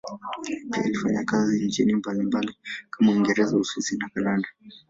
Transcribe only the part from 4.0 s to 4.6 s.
Kanada.